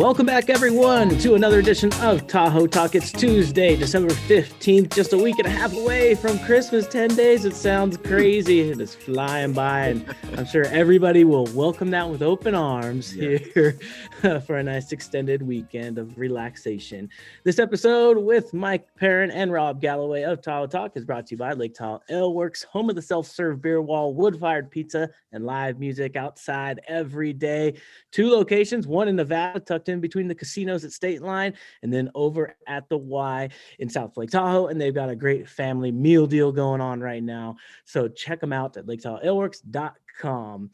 Welcome 0.00 0.24
back, 0.24 0.48
everyone, 0.48 1.10
to 1.18 1.34
another 1.34 1.58
edition 1.58 1.92
of 2.00 2.26
Tahoe 2.26 2.66
Talk. 2.66 2.94
It's 2.94 3.12
Tuesday, 3.12 3.76
December 3.76 4.14
15th, 4.14 4.94
just 4.94 5.12
a 5.12 5.18
week 5.18 5.38
and 5.38 5.46
a 5.46 5.50
half 5.50 5.74
away 5.74 6.14
from 6.14 6.38
Christmas. 6.38 6.86
10 6.86 7.16
days. 7.16 7.44
It 7.44 7.54
sounds 7.54 7.98
crazy. 7.98 8.60
It 8.60 8.80
is 8.80 8.94
flying 8.94 9.52
by, 9.52 9.88
and 9.88 10.14
I'm 10.38 10.46
sure 10.46 10.64
everybody 10.64 11.24
will 11.24 11.44
welcome 11.48 11.90
that 11.90 12.08
with 12.08 12.22
open 12.22 12.54
arms 12.54 13.14
yes. 13.14 13.42
here 13.52 13.78
for 14.46 14.56
a 14.58 14.62
nice 14.62 14.92
extended 14.92 15.40
weekend 15.40 15.96
of 15.96 16.18
relaxation. 16.18 17.08
This 17.44 17.58
episode 17.58 18.18
with 18.18 18.52
Mike 18.52 18.86
Perrin 18.96 19.30
and 19.30 19.50
Rob 19.50 19.80
Galloway 19.80 20.24
of 20.24 20.42
Tahoe 20.42 20.66
Talk 20.66 20.92
is 20.94 21.06
brought 21.06 21.26
to 21.28 21.34
you 21.34 21.38
by 21.38 21.54
Lake 21.54 21.74
Tahoe 21.74 22.02
Ale 22.10 22.34
Works, 22.34 22.62
home 22.64 22.90
of 22.90 22.96
the 22.96 23.02
self 23.02 23.26
serve 23.26 23.62
beer 23.62 23.80
wall, 23.80 24.12
wood 24.14 24.38
fired 24.38 24.70
pizza, 24.70 25.08
and 25.32 25.46
live 25.46 25.78
music 25.78 26.16
outside 26.16 26.80
every 26.86 27.32
day. 27.32 27.80
Two 28.10 28.30
locations, 28.30 28.86
one 28.86 29.08
in 29.08 29.16
Nevada, 29.16 29.58
tucked 29.58 29.88
in 29.88 30.00
between 30.00 30.28
the 30.28 30.34
casinos 30.34 30.84
at 30.84 30.90
Stateline, 30.90 31.54
and 31.82 31.90
then 31.92 32.10
over 32.14 32.56
at 32.66 32.88
the 32.90 32.98
Y 32.98 33.48
in 33.78 33.88
South 33.88 34.16
Lake 34.18 34.30
Tahoe. 34.30 34.66
And 34.66 34.78
they've 34.78 34.94
got 34.94 35.08
a 35.08 35.16
great 35.16 35.48
family 35.48 35.92
meal 35.92 36.26
deal 36.26 36.52
going 36.52 36.82
on 36.82 37.00
right 37.00 37.22
now. 37.22 37.56
So 37.86 38.06
check 38.06 38.40
them 38.40 38.52
out 38.52 38.76
at 38.76 38.84
laketahoealeworks.com. 38.84 40.70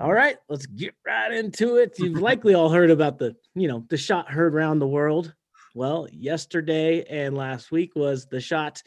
All 0.00 0.12
right, 0.12 0.36
let's 0.48 0.66
get 0.66 0.94
right 1.06 1.32
into 1.32 1.76
it. 1.76 1.98
You've 1.98 2.20
likely 2.20 2.54
all 2.54 2.68
heard 2.68 2.90
about 2.90 3.18
the, 3.18 3.34
you 3.54 3.68
know, 3.68 3.84
the 3.88 3.96
shot 3.96 4.30
heard 4.30 4.54
around 4.54 4.78
the 4.78 4.86
world. 4.86 5.34
Well, 5.74 6.08
yesterday 6.12 7.04
and 7.04 7.36
last 7.36 7.70
week 7.70 7.94
was 7.94 8.26
the 8.26 8.40
shot 8.40 8.82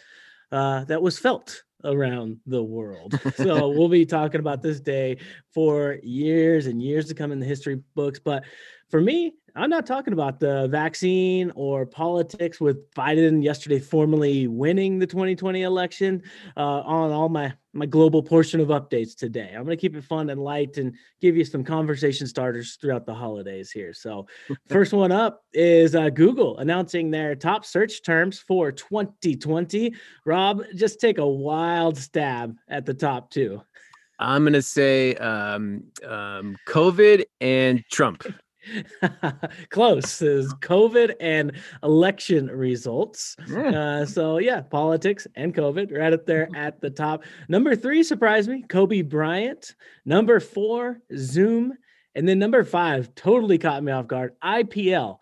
uh, 0.51 0.83
that 0.85 1.02
was 1.02 1.17
felt 1.17 1.63
around 1.83 2.39
the 2.45 2.63
world. 2.63 3.19
So 3.35 3.69
we'll 3.75 3.89
be 3.89 4.05
talking 4.05 4.39
about 4.39 4.61
this 4.61 4.80
day 4.80 5.17
for 5.53 5.97
years 6.03 6.67
and 6.67 6.81
years 6.81 7.08
to 7.08 7.15
come 7.15 7.31
in 7.31 7.39
the 7.39 7.45
history 7.45 7.81
books. 7.95 8.19
But 8.19 8.43
for 8.89 9.02
me, 9.02 9.33
I'm 9.55 9.69
not 9.69 9.85
talking 9.85 10.13
about 10.13 10.39
the 10.39 10.67
vaccine 10.69 11.52
or 11.55 11.85
politics 11.85 12.61
with 12.61 12.89
Biden 12.94 13.44
yesterday 13.44 13.80
formally 13.80 14.47
winning 14.47 14.97
the 14.97 15.08
2020 15.08 15.63
election 15.63 16.23
uh, 16.55 16.81
on 16.81 17.11
all 17.11 17.30
my 17.30 17.53
my 17.73 17.85
global 17.85 18.21
portion 18.21 18.59
of 18.59 18.67
updates 18.67 19.16
today. 19.16 19.47
I'm 19.55 19.63
going 19.63 19.77
to 19.77 19.81
keep 19.81 19.95
it 19.95 20.03
fun 20.03 20.30
and 20.30 20.43
light 20.43 20.77
and 20.77 20.93
give 21.21 21.38
you 21.38 21.45
some 21.45 21.63
conversation 21.63 22.27
starters 22.27 22.75
throughout 22.75 23.05
the 23.05 23.13
holidays 23.13 23.71
here. 23.71 23.93
So, 23.93 24.27
first 24.69 24.91
one 24.91 25.11
up 25.11 25.43
is 25.53 25.95
uh, 25.95 26.09
Google 26.09 26.58
announcing 26.58 27.11
their 27.11 27.33
top 27.33 27.63
search 27.63 28.03
terms 28.03 28.39
for 28.39 28.71
2020. 28.73 29.93
Rob, 30.25 30.63
just 30.75 30.99
take 30.99 31.17
a 31.17 31.27
wild 31.27 31.97
stab 31.97 32.55
at 32.67 32.86
the 32.86 32.93
top 32.93 33.30
two. 33.30 33.61
I'm 34.19 34.43
going 34.43 34.53
to 34.53 34.61
say 34.61 35.15
um, 35.15 35.86
um, 36.05 36.58
COVID 36.67 37.23
and 37.39 37.83
Trump. 37.89 38.25
Close 39.70 40.22
is 40.22 40.54
COVID 40.56 41.16
and 41.20 41.54
election 41.84 42.48
results. 42.48 43.36
Uh, 43.56 44.06
so 44.06 44.38
yeah, 44.38 44.62
politics 44.62 45.28
and 45.36 45.54
COVID 45.54 45.98
right 45.98 46.14
up 46.14 46.26
there 46.26 46.50
at 46.56 46.82
the 46.82 46.89
top. 46.89 47.23
Number 47.48 47.76
three 47.76 48.04
surprised 48.04 48.50
me, 48.50 48.64
Kobe 48.67 49.02
Bryant. 49.02 49.76
Number 50.06 50.39
four, 50.39 51.02
Zoom, 51.16 51.73
and 52.16 52.28
then 52.28 52.39
number 52.39 52.64
five 52.64 53.14
totally 53.16 53.58
caught 53.58 53.84
me 53.84 53.92
off 53.92 54.08
guard. 54.08 54.34
IPL. 54.44 55.17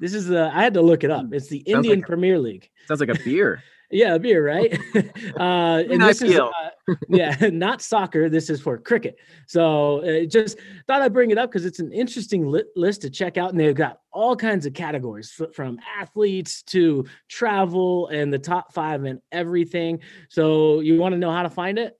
This 0.00 0.14
is 0.14 0.26
the 0.26 0.50
I 0.52 0.62
had 0.62 0.74
to 0.74 0.82
look 0.82 1.04
it 1.04 1.10
up. 1.10 1.26
It's 1.32 1.48
the 1.48 1.64
sounds 1.66 1.86
Indian 1.86 2.00
like 2.00 2.06
Premier 2.06 2.38
League. 2.38 2.70
Sounds 2.86 3.00
like 3.00 3.10
a 3.10 3.22
beer. 3.24 3.62
yeah, 3.90 4.14
a 4.14 4.18
beer, 4.18 4.44
right? 4.44 4.72
uh, 5.38 5.82
and 5.90 6.02
this 6.02 6.22
is, 6.22 6.38
uh, 6.38 6.50
yeah, 7.08 7.36
not 7.52 7.82
soccer. 7.82 8.28
This 8.28 8.50
is 8.50 8.60
for 8.60 8.78
cricket. 8.78 9.16
So 9.46 10.00
uh, 10.00 10.24
just 10.26 10.58
thought 10.86 11.02
I'd 11.02 11.12
bring 11.12 11.30
it 11.30 11.38
up 11.38 11.50
because 11.50 11.64
it's 11.64 11.80
an 11.80 11.92
interesting 11.92 12.50
li- 12.50 12.64
list 12.76 13.02
to 13.02 13.10
check 13.10 13.36
out, 13.36 13.50
and 13.50 13.60
they've 13.60 13.74
got 13.74 14.00
all 14.12 14.36
kinds 14.36 14.66
of 14.66 14.74
categories 14.74 15.32
f- 15.40 15.54
from 15.54 15.78
athletes 15.98 16.62
to 16.64 17.04
travel 17.28 18.08
and 18.08 18.32
the 18.32 18.38
top 18.38 18.72
five 18.72 19.04
and 19.04 19.20
everything. 19.32 20.00
So 20.28 20.80
you 20.80 20.98
want 20.98 21.12
to 21.12 21.18
know 21.18 21.30
how 21.30 21.42
to 21.42 21.50
find 21.50 21.78
it? 21.78 21.98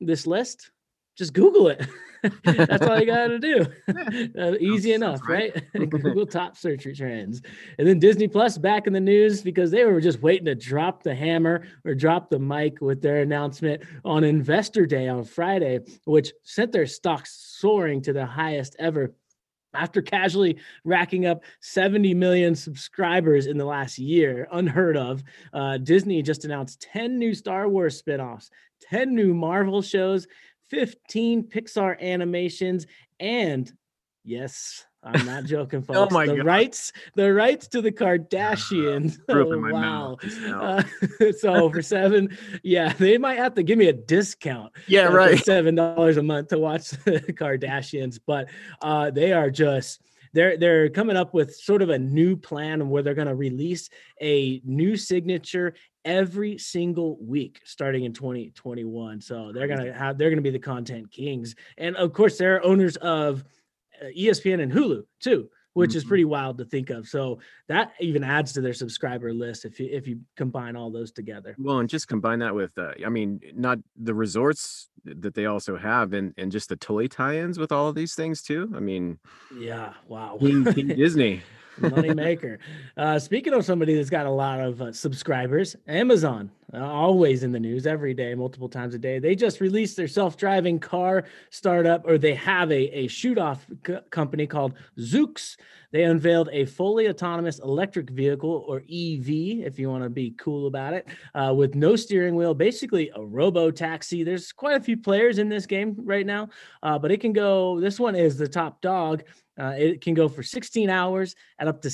This 0.00 0.26
list? 0.26 0.70
Just 1.16 1.32
Google 1.32 1.68
it. 1.68 1.86
That's 2.44 2.86
all 2.86 2.98
you 2.98 3.06
got 3.06 3.28
to 3.28 3.38
do. 3.38 3.66
Uh, 4.36 4.54
easy 4.60 4.92
enough, 4.92 5.20
right? 5.28 5.64
Google 5.72 6.26
top 6.26 6.56
search 6.56 6.86
trends. 6.96 7.40
And 7.78 7.86
then 7.86 7.98
Disney 7.98 8.28
Plus 8.28 8.58
back 8.58 8.86
in 8.86 8.92
the 8.92 9.00
news 9.00 9.42
because 9.42 9.70
they 9.70 9.84
were 9.84 10.00
just 10.00 10.20
waiting 10.20 10.44
to 10.46 10.54
drop 10.54 11.02
the 11.02 11.14
hammer 11.14 11.66
or 11.84 11.94
drop 11.94 12.28
the 12.28 12.38
mic 12.38 12.80
with 12.80 13.00
their 13.00 13.22
announcement 13.22 13.82
on 14.04 14.24
Investor 14.24 14.86
Day 14.86 15.08
on 15.08 15.24
Friday, 15.24 15.80
which 16.04 16.32
sent 16.42 16.72
their 16.72 16.86
stocks 16.86 17.56
soaring 17.58 18.02
to 18.02 18.12
the 18.12 18.26
highest 18.26 18.76
ever 18.78 19.14
after 19.76 20.02
casually 20.02 20.56
racking 20.84 21.26
up 21.26 21.42
70 21.60 22.14
million 22.14 22.54
subscribers 22.54 23.46
in 23.46 23.58
the 23.58 23.64
last 23.64 23.98
year, 23.98 24.48
unheard 24.52 24.96
of, 24.96 25.22
uh, 25.52 25.78
Disney 25.78 26.22
just 26.22 26.44
announced 26.44 26.80
10 26.92 27.18
new 27.18 27.34
Star 27.34 27.68
Wars 27.68 28.00
spinoffs, 28.00 28.50
10 28.80 29.14
new 29.14 29.34
Marvel 29.34 29.82
shows, 29.82 30.26
15 30.70 31.44
Pixar 31.44 32.00
animations, 32.00 32.86
and 33.20 33.70
yes, 34.24 34.84
I'm 35.06 35.24
not 35.24 35.44
joking, 35.44 35.80
oh 35.88 35.94
folks. 35.94 36.12
oh 36.12 36.14
my 36.14 36.26
the 36.26 36.36
God. 36.36 36.46
rights, 36.46 36.92
the 37.14 37.32
rights 37.32 37.68
to 37.68 37.80
the 37.80 37.92
Kardashians. 37.92 39.18
oh, 39.28 39.72
wow. 39.72 40.16
Uh, 40.52 40.82
so 41.38 41.70
for 41.70 41.82
seven, 41.82 42.36
yeah, 42.62 42.92
they 42.92 43.18
might 43.18 43.38
have 43.38 43.54
to 43.54 43.62
give 43.62 43.78
me 43.78 43.88
a 43.88 43.92
discount. 43.92 44.72
Yeah, 44.88 45.06
right. 45.06 45.38
Seven 45.44 45.74
dollars 45.74 46.16
a 46.16 46.22
month 46.22 46.48
to 46.48 46.58
watch 46.58 46.90
the 46.90 47.20
Kardashians, 47.20 48.20
but 48.24 48.48
uh, 48.82 49.10
they 49.10 49.32
are 49.32 49.50
just 49.50 50.00
they're 50.32 50.56
they're 50.56 50.88
coming 50.90 51.16
up 51.16 51.34
with 51.34 51.54
sort 51.56 51.82
of 51.82 51.90
a 51.90 51.98
new 51.98 52.36
plan 52.36 52.88
where 52.88 53.02
they're 53.02 53.14
going 53.14 53.26
to 53.26 53.34
release 53.34 53.88
a 54.20 54.60
new 54.64 54.96
signature 54.96 55.74
every 56.06 56.56
single 56.56 57.18
week 57.20 57.60
starting 57.64 58.04
in 58.04 58.12
2021 58.12 59.20
so 59.20 59.52
they're 59.52 59.66
to 59.66 59.92
have 59.92 60.16
they're 60.16 60.34
to 60.34 60.40
be 60.40 60.50
the 60.50 60.58
content 60.58 61.10
kings 61.10 61.54
and 61.76 61.96
of 61.96 62.12
course 62.12 62.38
they're 62.38 62.64
owners 62.64 62.96
of 62.96 63.44
uh, 64.00 64.06
espn 64.16 64.62
and 64.62 64.72
hulu 64.72 65.02
too 65.20 65.48
which 65.76 65.90
mm-hmm. 65.90 65.98
is 65.98 66.04
pretty 66.04 66.24
wild 66.24 66.56
to 66.56 66.64
think 66.64 66.88
of. 66.88 67.06
So 67.06 67.38
that 67.68 67.92
even 68.00 68.24
adds 68.24 68.54
to 68.54 68.62
their 68.62 68.72
subscriber 68.72 69.34
list 69.34 69.66
if 69.66 69.78
you 69.78 69.90
if 69.92 70.08
you 70.08 70.20
combine 70.34 70.74
all 70.74 70.90
those 70.90 71.12
together. 71.12 71.54
Well, 71.58 71.80
and 71.80 71.88
just 71.88 72.08
combine 72.08 72.38
that 72.38 72.54
with, 72.54 72.70
uh, 72.78 72.92
I 73.04 73.10
mean, 73.10 73.40
not 73.54 73.78
the 73.94 74.14
resorts 74.14 74.88
that 75.04 75.34
they 75.34 75.44
also 75.44 75.76
have, 75.76 76.14
and 76.14 76.32
and 76.38 76.50
just 76.50 76.70
the 76.70 76.76
toy 76.76 77.08
tie-ins 77.08 77.58
with 77.58 77.72
all 77.72 77.88
of 77.88 77.94
these 77.94 78.14
things 78.14 78.40
too. 78.40 78.72
I 78.74 78.80
mean, 78.80 79.18
yeah, 79.54 79.92
wow, 80.08 80.38
King, 80.40 80.64
King 80.64 80.88
Disney. 80.96 81.42
Money 81.78 82.14
maker. 82.14 82.58
Uh, 82.96 83.18
speaking 83.18 83.52
of 83.52 83.64
somebody 83.64 83.94
that's 83.94 84.10
got 84.10 84.26
a 84.26 84.30
lot 84.30 84.60
of 84.60 84.80
uh, 84.80 84.92
subscribers, 84.92 85.76
Amazon, 85.86 86.50
uh, 86.74 86.78
always 86.84 87.42
in 87.42 87.52
the 87.52 87.60
news 87.60 87.86
every 87.86 88.12
day, 88.12 88.34
multiple 88.34 88.68
times 88.68 88.94
a 88.94 88.98
day. 88.98 89.18
They 89.18 89.34
just 89.34 89.60
released 89.60 89.96
their 89.96 90.08
self-driving 90.08 90.80
car 90.80 91.24
startup, 91.50 92.06
or 92.06 92.18
they 92.18 92.34
have 92.34 92.70
a, 92.72 92.98
a 92.98 93.06
shoot-off 93.06 93.66
c- 93.86 93.98
company 94.10 94.46
called 94.46 94.74
Zoox. 94.98 95.56
They 95.92 96.02
unveiled 96.02 96.48
a 96.52 96.64
fully 96.66 97.08
autonomous 97.08 97.60
electric 97.60 98.10
vehicle, 98.10 98.64
or 98.66 98.78
EV, 98.78 99.28
if 99.64 99.78
you 99.78 99.88
want 99.88 100.02
to 100.02 100.10
be 100.10 100.32
cool 100.32 100.66
about 100.66 100.92
it, 100.92 101.06
uh, 101.34 101.54
with 101.56 101.74
no 101.74 101.94
steering 101.94 102.34
wheel, 102.34 102.54
basically 102.54 103.10
a 103.14 103.24
robo 103.24 103.70
taxi. 103.70 104.24
There's 104.24 104.52
quite 104.52 104.76
a 104.76 104.84
few 104.84 104.96
players 104.96 105.38
in 105.38 105.48
this 105.48 105.66
game 105.66 105.94
right 105.98 106.26
now, 106.26 106.48
uh, 106.82 106.98
but 106.98 107.12
it 107.12 107.20
can 107.20 107.32
go. 107.32 107.80
This 107.80 108.00
one 108.00 108.16
is 108.16 108.36
the 108.36 108.48
top 108.48 108.80
dog. 108.80 109.22
Uh, 109.58 109.74
it 109.76 110.00
can 110.00 110.14
go 110.14 110.28
for 110.28 110.42
16 110.42 110.90
hours 110.90 111.34
at 111.58 111.68
up 111.68 111.82
to 111.82 111.90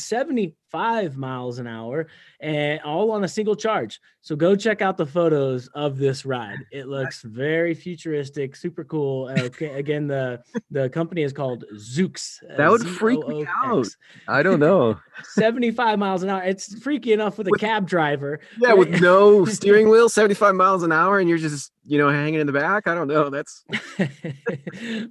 75 0.73 1.19
miles 1.19 1.59
an 1.59 1.67
hour 1.67 2.07
and 2.41 2.81
all 2.81 3.11
on 3.11 3.25
a 3.25 3.29
single 3.29 3.55
charge. 3.55 4.01
So 4.23 4.37
go 4.37 4.55
check 4.57 4.81
out 4.81 4.97
the 4.97 5.05
photos 5.05 5.69
of 5.75 5.99
this 5.99 6.25
ride. 6.25 6.59
It 6.73 6.89
looks 6.89 7.23
very 7.23 7.75
futuristic, 7.75 8.57
super 8.57 8.83
cool. 8.85 9.31
Okay, 9.39 9.79
again, 9.79 10.07
the 10.07 10.43
the 10.71 10.89
company 10.89 11.23
is 11.23 11.33
called 11.33 11.65
Zoox. 11.75 12.39
That 12.57 12.71
would 12.71 12.87
freak 12.87 13.27
me 13.29 13.47
out. 13.65 13.89
I 14.27 14.43
don't 14.43 14.61
know. 14.61 14.99
75 15.25 15.99
miles 15.99 16.23
an 16.23 16.31
hour. 16.31 16.43
It's 16.43 16.79
freaky 16.83 17.13
enough 17.13 17.37
with 17.37 17.49
a 17.49 17.51
with, 17.51 17.61
cab 17.61 17.87
driver. 17.87 18.41
Yeah, 18.59 18.73
with 18.73 19.01
no 19.01 19.45
steering 19.45 19.91
wheel, 19.91 20.09
75 20.09 20.55
miles 20.55 20.83
an 20.83 20.93
hour, 20.93 21.19
and 21.19 21.29
you're 21.29 21.39
just 21.39 21.73
you 21.85 21.99
know 21.99 22.09
hanging 22.09 22.41
in 22.41 22.47
the 22.47 22.53
back. 22.53 22.87
I 22.87 22.95
don't 22.95 23.09
know. 23.09 23.29
That's 23.29 23.65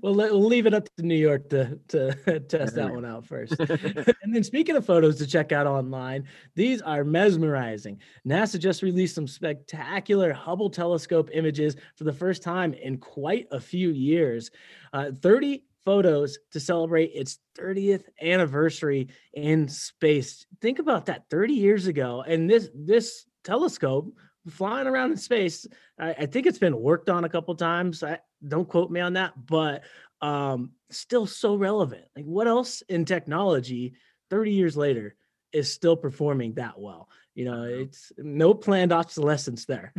well, 0.01 0.15
we'll 0.15 0.44
leave 0.44 0.65
it 0.65 0.74
up 0.74 0.88
to 0.97 1.06
New 1.06 1.15
York 1.15 1.50
to 1.50 1.77
to 1.89 2.39
test 2.39 2.75
that 2.75 2.91
one 2.91 3.06
out 3.06 3.25
first. 3.25 3.59
and 3.59 4.33
then 4.33 4.44
speaking 4.44 4.75
of 4.75 4.86
photos 4.86 5.18
to 5.18 5.27
check 5.27 5.50
out 5.51 5.68
online, 5.68 6.25
these 6.56 6.81
are 6.81 7.03
mesmerizing. 7.03 8.00
NASA 8.27 8.59
just 8.59 8.81
released 8.81 9.15
some 9.15 9.27
spectacular 9.27 10.33
Hubble 10.33 10.69
telescope 10.69 11.30
images 11.33 11.75
for 11.95 12.03
the 12.03 12.13
first 12.13 12.44
time 12.44 12.74
in 12.74 12.98
quite 12.98 13.48
a 13.51 13.59
few 13.59 13.89
years. 13.89 14.51
Uh, 14.94 15.12
30 15.21 15.63
photos 15.83 16.38
to 16.51 16.59
celebrate 16.59 17.12
its 17.13 17.39
30th 17.57 18.03
anniversary 18.21 19.07
in 19.33 19.68
space. 19.68 20.45
Think 20.62 20.80
about 20.80 21.06
that 21.07 21.25
30 21.30 21.53
years 21.53 21.88
ago. 21.88 22.24
And 22.25 22.50
this 22.50 22.69
this 22.74 23.25
telescope 23.44 24.13
flying 24.50 24.88
around 24.88 25.12
in 25.12 25.18
space, 25.18 25.68
I, 26.00 26.12
I 26.12 26.25
think 26.25 26.45
it's 26.45 26.59
been 26.59 26.80
worked 26.80 27.09
on 27.09 27.24
a 27.24 27.30
couple 27.30 27.56
times. 27.56 28.03
I 28.03 28.19
don't 28.48 28.68
quote 28.68 28.92
me 28.92 29.00
on 29.00 29.13
that, 29.13 29.33
but 29.45 29.83
um 30.21 30.71
still 30.89 31.25
so 31.25 31.56
relevant. 31.56 32.06
Like 32.15 32.25
what 32.25 32.48
else 32.48 32.81
in 32.89 33.06
technology 33.06 33.94
30 34.30 34.51
years 34.51 34.77
later 34.77 35.15
is 35.53 35.71
still 35.71 35.95
performing 35.95 36.53
that 36.53 36.80
well. 36.80 37.09
You 37.36 37.45
know, 37.45 37.63
it's 37.63 38.12
no 38.18 38.53
planned 38.53 38.92
obsolescence 38.92 39.65
there. 39.65 39.94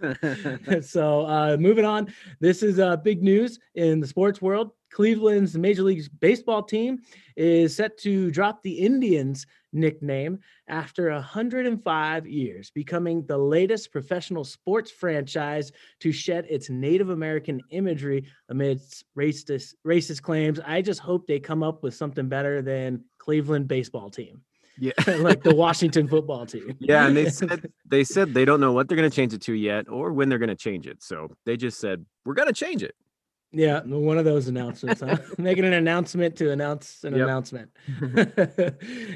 so 0.82 1.26
uh, 1.26 1.56
moving 1.58 1.84
on, 1.84 2.12
this 2.40 2.62
is 2.62 2.78
uh, 2.78 2.96
big 2.96 3.22
news 3.22 3.58
in 3.74 4.00
the 4.00 4.06
sports 4.06 4.42
world. 4.42 4.72
Cleveland's 4.90 5.56
Major 5.56 5.84
League 5.84 6.04
Baseball 6.20 6.62
team 6.62 7.00
is 7.36 7.74
set 7.74 7.96
to 7.98 8.30
drop 8.30 8.62
the 8.62 8.72
Indians 8.72 9.46
nickname 9.72 10.38
after 10.68 11.10
105 11.10 12.26
years, 12.26 12.70
becoming 12.70 13.24
the 13.24 13.38
latest 13.38 13.90
professional 13.90 14.44
sports 14.44 14.90
franchise 14.90 15.72
to 16.00 16.12
shed 16.12 16.46
its 16.50 16.68
Native 16.68 17.08
American 17.08 17.60
imagery 17.70 18.26
amidst 18.50 19.04
racist, 19.16 19.74
racist 19.86 20.20
claims. 20.20 20.60
I 20.60 20.82
just 20.82 21.00
hope 21.00 21.26
they 21.26 21.40
come 21.40 21.62
up 21.62 21.82
with 21.82 21.94
something 21.94 22.28
better 22.28 22.60
than 22.60 23.04
Cleveland 23.18 23.68
baseball 23.68 24.10
team. 24.10 24.42
Yeah. 24.78 24.92
like 25.18 25.42
the 25.42 25.54
Washington 25.54 26.08
football 26.08 26.46
team. 26.46 26.76
Yeah, 26.78 27.06
and 27.06 27.16
they 27.16 27.28
said 27.28 27.70
they 27.86 28.04
said 28.04 28.34
they 28.34 28.44
don't 28.44 28.60
know 28.60 28.72
what 28.72 28.88
they're 28.88 28.96
going 28.96 29.10
to 29.10 29.14
change 29.14 29.34
it 29.34 29.42
to 29.42 29.52
yet 29.52 29.88
or 29.88 30.12
when 30.12 30.28
they're 30.28 30.38
going 30.38 30.48
to 30.48 30.56
change 30.56 30.86
it. 30.86 31.02
So 31.02 31.28
they 31.44 31.56
just 31.56 31.78
said 31.78 32.04
we're 32.24 32.34
going 32.34 32.48
to 32.48 32.54
change 32.54 32.82
it. 32.82 32.94
Yeah, 33.54 33.82
one 33.82 34.16
of 34.16 34.24
those 34.24 34.48
announcements, 34.48 35.02
huh? 35.02 35.18
Making 35.38 35.66
an 35.66 35.74
announcement 35.74 36.36
to 36.36 36.52
announce 36.52 37.04
an 37.04 37.14
yep. 37.14 37.24
announcement. 37.24 37.70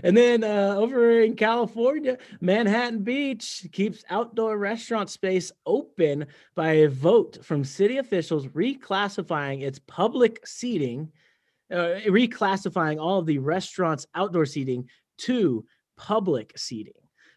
and 0.04 0.14
then 0.14 0.44
uh, 0.44 0.74
over 0.76 1.22
in 1.22 1.36
California, 1.36 2.18
Manhattan 2.42 3.02
Beach 3.02 3.66
keeps 3.72 4.04
outdoor 4.10 4.58
restaurant 4.58 5.08
space 5.08 5.52
open 5.64 6.26
by 6.54 6.72
a 6.72 6.88
vote 6.90 7.38
from 7.42 7.64
city 7.64 7.96
officials 7.96 8.46
reclassifying 8.48 9.62
its 9.62 9.78
public 9.86 10.46
seating, 10.46 11.10
uh, 11.72 12.04
reclassifying 12.06 13.00
all 13.00 13.18
of 13.18 13.24
the 13.24 13.38
restaurants' 13.38 14.06
outdoor 14.14 14.44
seating 14.44 14.86
to 15.18 15.64
public 15.96 16.52
seating. 16.56 16.92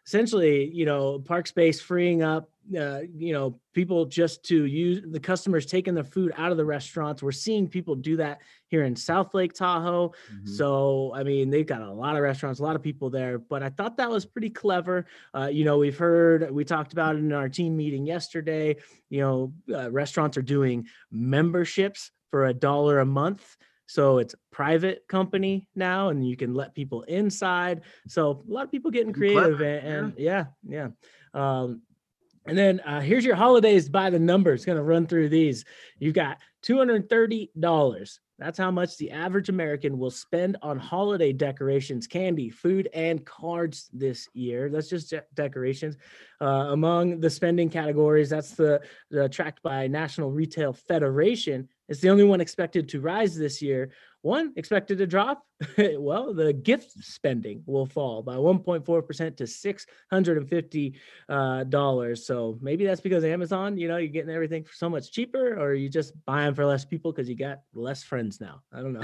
Essentially, 0.06 0.72
you 0.74 0.86
know, 0.86 1.20
park 1.20 1.46
space 1.46 1.80
freeing 1.80 2.24
up, 2.24 2.50
uh, 2.76 3.02
you 3.16 3.32
know, 3.32 3.60
people 3.74 4.06
just 4.06 4.44
to 4.44 4.66
use 4.66 5.04
the 5.06 5.20
customers 5.20 5.68
taking 5.68 5.94
their 5.94 6.04
food 6.04 6.34
out 6.36 6.52
of 6.52 6.58
the 6.58 6.66
restaurants. 6.66 7.22
We're 7.22 7.32
seeing 7.32 7.68
people 7.68 7.96
do 7.96 8.18
that 8.18 8.40
here 8.68 8.86
in 8.86 8.96
South 8.96 9.36
Lake 9.36 9.54
Tahoe. 9.54 10.10
Mm-hmm. 10.10 10.48
So, 10.48 11.12
I 11.16 11.24
mean, 11.24 11.52
they've 11.52 11.66
got 11.66 11.82
a 11.82 11.92
lot 11.92 12.16
of 12.16 12.24
restaurants, 12.24 12.60
a 12.60 12.64
lot 12.64 12.76
of 12.76 12.82
people 12.82 13.12
there, 13.12 13.38
but 13.38 13.62
I 13.62 13.70
thought 13.70 13.98
that 13.98 14.10
was 14.10 14.26
pretty 14.26 14.50
clever. 14.50 15.06
Uh, 15.36 15.48
you 15.48 15.64
know, 15.64 15.78
we've 15.78 15.98
heard, 15.98 16.50
we 16.50 16.66
talked 16.66 16.94
about 16.94 17.16
it 17.16 17.20
in 17.20 17.32
our 17.32 17.50
team 17.50 17.78
meeting 17.78 18.06
yesterday. 18.06 18.78
You 19.10 19.22
know, 19.22 19.54
uh, 19.76 19.92
restaurants 19.92 20.38
are 20.38 20.44
doing 20.44 20.88
memberships 21.12 22.12
for 22.32 22.48
a 22.48 22.54
dollar 22.54 23.00
a 23.00 23.06
month. 23.06 23.58
So 23.90 24.20
it's 24.20 24.36
private 24.52 25.04
company 25.08 25.68
now, 25.74 26.10
and 26.10 26.24
you 26.26 26.38
can 26.38 26.54
let 26.54 26.76
people 26.76 27.02
inside. 27.04 27.82
So 28.08 28.44
a 28.48 28.54
lot 28.54 28.66
of 28.66 28.72
people 28.72 28.92
getting 28.92 29.14
creative, 29.14 29.62
and, 29.62 29.88
and, 29.88 30.14
yeah, 30.16 30.46
yeah. 30.68 30.90
Um, 31.34 31.82
and 32.46 32.56
then 32.56 32.82
uh, 32.82 33.02
here's 33.02 33.26
your 33.26 33.36
holidays 33.36 33.90
by 33.90 34.12
the 34.12 34.20
numbers. 34.20 34.64
Going 34.64 34.78
to 34.78 34.84
run 34.84 35.08
through 35.08 35.30
these. 35.30 35.66
You've 35.98 36.14
got 36.14 36.38
two 36.62 36.78
hundred 36.78 37.10
thirty 37.10 37.50
dollars. 37.60 38.20
That's 38.38 38.60
how 38.60 38.70
much 38.70 38.96
the 38.98 39.10
average 39.10 39.50
American 39.50 39.98
will 39.98 40.12
spend 40.12 40.56
on 40.62 40.78
holiday 40.78 41.34
decorations, 41.34 42.06
candy, 42.06 42.50
food, 42.52 42.90
and 42.94 43.26
cards 43.26 43.90
this 43.92 44.30
year. 44.34 44.70
That's 44.70 44.88
just 44.88 45.10
de- 45.10 45.26
decorations. 45.34 45.98
Uh, 46.40 46.70
among 46.70 47.20
the 47.20 47.30
spending 47.30 47.70
categories, 47.70 48.30
that's 48.30 48.52
the, 48.52 48.82
the 49.12 49.28
tracked 49.28 49.62
by 49.62 49.88
National 49.88 50.32
Retail 50.32 50.72
Federation. 50.74 51.68
It's 51.90 52.00
the 52.02 52.10
only 52.10 52.24
one 52.24 52.40
expected 52.40 52.88
to 52.90 53.02
rise 53.02 53.36
this 53.36 53.62
year. 53.62 53.92
One 54.22 54.54
expected 54.58 55.00
to 55.00 55.08
drop. 55.08 55.44
well, 55.98 56.34
the 56.34 56.54
gift 56.54 56.92
spending 57.04 57.64
will 57.66 57.86
fall 57.86 58.22
by 58.22 58.36
1.4% 58.36 59.38
to 59.38 59.44
$650. 59.44 60.96
Uh, 61.30 62.16
so 62.16 62.58
maybe 62.62 62.86
that's 62.86 63.02
because 63.02 63.24
Amazon, 63.24 63.78
you 63.78 63.88
know, 63.88 63.98
you're 63.98 64.10
getting 64.10 64.30
everything 64.30 64.64
for 64.64 64.74
so 64.74 64.90
much 64.90 65.12
cheaper, 65.12 65.60
or 65.60 65.74
you 65.74 65.90
just 65.90 66.14
buying 66.26 66.54
for 66.54 66.66
less 66.66 66.86
people 66.86 67.12
because 67.12 67.28
you 67.28 67.36
got 67.36 67.62
less 67.74 68.04
friends 68.04 68.40
now. 68.40 68.62
I 68.72 68.82
don't 68.82 68.94
know. 68.94 69.04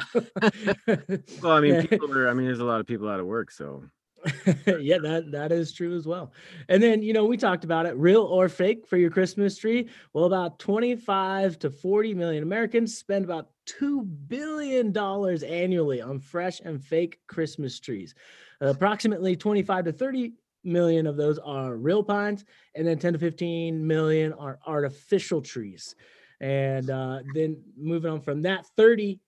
well, 1.41 1.53
I 1.53 1.61
mean, 1.61 1.87
people 1.87 2.15
are, 2.17 2.29
I 2.29 2.33
mean, 2.33 2.45
there's 2.45 2.59
a 2.59 2.65
lot 2.65 2.79
of 2.79 2.85
people 2.85 3.09
out 3.09 3.19
of 3.19 3.25
work. 3.25 3.51
So 3.51 3.83
yeah, 4.65 4.97
that 4.97 5.31
that 5.31 5.51
is 5.51 5.71
true 5.71 5.95
as 5.95 6.07
well. 6.07 6.31
And 6.69 6.81
then 6.81 7.03
you 7.03 7.13
know 7.13 7.25
we 7.25 7.37
talked 7.37 7.63
about 7.63 7.85
it, 7.85 7.95
real 7.95 8.23
or 8.23 8.49
fake 8.49 8.87
for 8.87 8.97
your 8.97 9.09
Christmas 9.11 9.57
tree. 9.57 9.89
Well, 10.13 10.25
about 10.25 10.59
25 10.59 11.59
to 11.59 11.69
40 11.69 12.13
million 12.13 12.43
Americans 12.43 12.97
spend 12.97 13.25
about 13.25 13.49
two 13.65 14.03
billion 14.03 14.91
dollars 14.91 15.43
annually 15.43 16.01
on 16.01 16.19
fresh 16.19 16.59
and 16.61 16.83
fake 16.83 17.19
Christmas 17.27 17.79
trees. 17.79 18.15
Uh, 18.61 18.67
approximately 18.67 19.35
25 19.35 19.85
to 19.85 19.91
30 19.91 20.33
million 20.63 21.05
of 21.05 21.17
those 21.17 21.37
are 21.39 21.75
real 21.75 22.03
pines, 22.03 22.45
and 22.73 22.87
then 22.87 22.97
10 22.97 23.13
to 23.13 23.19
15 23.19 23.85
million 23.85 24.33
are 24.33 24.59
artificial 24.65 25.41
trees. 25.41 25.95
And 26.41 26.89
uh, 26.89 27.19
then 27.33 27.61
moving 27.77 28.11
on 28.11 28.21
from 28.21 28.41
that, 28.43 28.65
30 28.75 29.19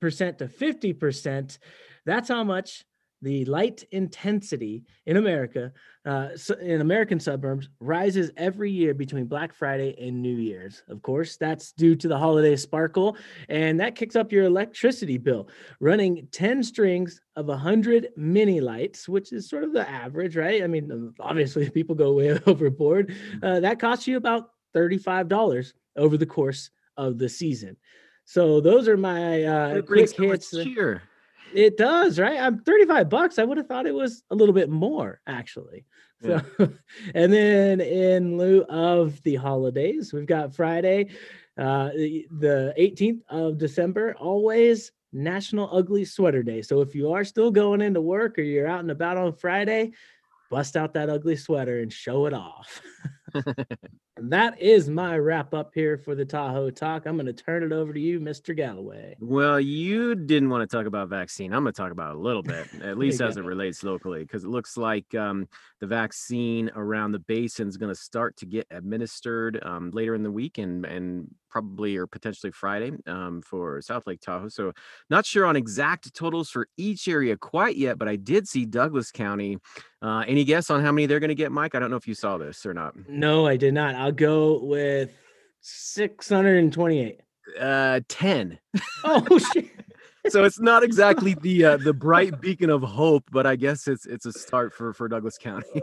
percent 0.00 0.38
to 0.38 0.48
50 0.48 0.92
percent. 0.94 1.58
That's 2.04 2.28
how 2.28 2.44
much 2.44 2.84
the 3.22 3.44
light 3.46 3.84
intensity 3.92 4.84
in 5.06 5.16
America, 5.16 5.72
uh, 6.04 6.28
in 6.60 6.80
American 6.80 7.18
suburbs, 7.18 7.68
rises 7.80 8.30
every 8.36 8.70
year 8.70 8.94
between 8.94 9.26
Black 9.26 9.54
Friday 9.54 9.96
and 10.00 10.20
New 10.20 10.36
Year's. 10.36 10.82
Of 10.88 11.02
course, 11.02 11.36
that's 11.36 11.72
due 11.72 11.96
to 11.96 12.08
the 12.08 12.18
holiday 12.18 12.56
sparkle, 12.56 13.16
and 13.48 13.80
that 13.80 13.94
kicks 13.94 14.16
up 14.16 14.32
your 14.32 14.44
electricity 14.44 15.18
bill. 15.18 15.48
Running 15.80 16.28
10 16.30 16.62
strings 16.62 17.20
of 17.36 17.46
100 17.46 18.08
mini 18.16 18.60
lights, 18.60 19.08
which 19.08 19.32
is 19.32 19.48
sort 19.48 19.64
of 19.64 19.72
the 19.72 19.88
average, 19.88 20.36
right? 20.36 20.62
I 20.62 20.66
mean, 20.66 21.14
obviously, 21.20 21.70
people 21.76 21.94
go 21.94 22.12
way 22.12 22.38
overboard. 22.46 23.14
Uh, 23.42 23.60
that 23.60 23.78
costs 23.78 24.06
you 24.06 24.16
about 24.16 24.50
$35 24.74 25.72
over 25.96 26.16
the 26.16 26.26
course 26.26 26.70
of 26.96 27.18
the 27.18 27.28
season. 27.28 27.76
So 28.24 28.60
those 28.60 28.88
are 28.88 28.96
my 28.96 29.44
uh, 29.44 29.82
quick 29.82 30.14
hits. 30.16 30.50
Cheer. 30.50 31.02
It 31.54 31.76
does, 31.76 32.18
right? 32.18 32.38
I'm 32.38 32.58
35 32.58 33.08
bucks. 33.08 33.38
I 33.38 33.44
would 33.44 33.56
have 33.56 33.66
thought 33.66 33.86
it 33.86 33.94
was 33.94 34.22
a 34.30 34.34
little 34.34 34.54
bit 34.54 34.68
more 34.68 35.20
actually. 35.26 35.86
So, 36.22 36.40
yeah. 36.58 36.66
and 37.14 37.32
then 37.32 37.80
in 37.80 38.38
lieu 38.38 38.62
of 38.68 39.22
the 39.22 39.36
holidays, 39.36 40.12
we've 40.12 40.26
got 40.26 40.54
Friday, 40.54 41.10
uh, 41.58 41.90
the 41.90 42.74
18th 42.78 43.20
of 43.28 43.58
December, 43.58 44.14
always 44.18 44.92
National 45.12 45.74
Ugly 45.74 46.04
Sweater 46.04 46.42
Day. 46.42 46.62
So 46.62 46.80
if 46.80 46.94
you 46.94 47.12
are 47.12 47.24
still 47.24 47.50
going 47.50 47.80
into 47.80 48.00
work 48.00 48.38
or 48.38 48.42
you're 48.42 48.66
out 48.66 48.80
and 48.80 48.90
about 48.90 49.16
on 49.16 49.32
Friday, 49.32 49.92
bust 50.50 50.76
out 50.76 50.94
that 50.94 51.10
ugly 51.10 51.36
sweater 51.36 51.80
and 51.80 51.92
show 51.92 52.26
it 52.26 52.34
off. 52.34 52.80
that 54.18 54.60
is 54.60 54.88
my 54.88 55.18
wrap 55.18 55.52
up 55.52 55.72
here 55.74 55.98
for 55.98 56.14
the 56.14 56.24
Tahoe 56.24 56.70
talk. 56.70 57.06
I'm 57.06 57.16
going 57.16 57.26
to 57.26 57.32
turn 57.32 57.62
it 57.62 57.72
over 57.72 57.92
to 57.92 58.00
you, 58.00 58.18
Mr. 58.18 58.56
Galloway. 58.56 59.16
Well, 59.20 59.60
you 59.60 60.14
didn't 60.14 60.48
want 60.48 60.68
to 60.68 60.76
talk 60.76 60.86
about 60.86 61.08
vaccine. 61.08 61.52
I'm 61.52 61.62
going 61.62 61.72
to 61.72 61.76
talk 61.80 61.92
about 61.92 62.16
a 62.16 62.18
little 62.18 62.42
bit, 62.42 62.68
at 62.82 62.98
least 62.98 63.20
as 63.20 63.36
it 63.36 63.44
relates 63.44 63.82
locally, 63.82 64.22
because 64.22 64.44
it 64.44 64.48
looks 64.48 64.76
like 64.76 65.14
um, 65.14 65.48
the 65.80 65.86
vaccine 65.86 66.70
around 66.74 67.12
the 67.12 67.18
basin 67.18 67.68
is 67.68 67.76
going 67.76 67.92
to 67.92 68.00
start 68.00 68.36
to 68.38 68.46
get 68.46 68.66
administered 68.70 69.62
um, 69.62 69.90
later 69.90 70.14
in 70.14 70.22
the 70.22 70.30
week 70.30 70.58
and, 70.58 70.86
and 70.86 71.28
probably 71.50 71.96
or 71.96 72.06
potentially 72.06 72.52
Friday 72.52 72.92
um, 73.06 73.40
for 73.40 73.80
South 73.80 74.06
Lake 74.06 74.20
Tahoe. 74.20 74.48
So, 74.48 74.72
not 75.08 75.24
sure 75.24 75.46
on 75.46 75.56
exact 75.56 76.14
totals 76.14 76.50
for 76.50 76.68
each 76.76 77.08
area 77.08 77.36
quite 77.36 77.76
yet, 77.76 77.98
but 77.98 78.08
I 78.08 78.16
did 78.16 78.46
see 78.48 78.66
Douglas 78.66 79.10
County. 79.10 79.58
Uh, 80.02 80.22
any 80.28 80.44
guess 80.44 80.68
on 80.68 80.82
how 80.82 80.92
many 80.92 81.06
they're 81.06 81.20
going 81.20 81.28
to 81.28 81.34
get, 81.34 81.50
Mike? 81.50 81.74
I 81.74 81.78
don't 81.78 81.90
know 81.90 81.96
if 81.96 82.06
you 82.06 82.14
saw 82.14 82.36
this 82.36 82.66
or 82.66 82.74
not. 82.74 82.94
No, 83.08 83.46
I 83.46 83.56
did 83.56 83.72
not. 83.72 83.94
I'll 84.06 84.12
go 84.12 84.60
with 84.62 85.10
628. 85.62 87.20
Uh, 87.58 88.00
10. 88.06 88.56
Oh, 89.02 89.38
shit 89.52 89.68
so 90.28 90.44
it's 90.44 90.60
not 90.60 90.84
exactly 90.84 91.34
the 91.42 91.64
uh, 91.64 91.76
the 91.76 91.92
bright 91.92 92.40
beacon 92.40 92.70
of 92.70 92.82
hope, 92.82 93.24
but 93.32 93.46
I 93.46 93.56
guess 93.56 93.88
it's 93.88 94.06
it's 94.06 94.24
a 94.24 94.32
start 94.32 94.72
for 94.72 94.92
for 94.92 95.08
Douglas 95.08 95.38
County. 95.38 95.82